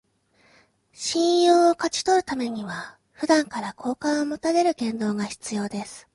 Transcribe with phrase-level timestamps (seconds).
[0.93, 6.07] 信用を勝ち取るためには、普段から好感を持たれる言動が必要です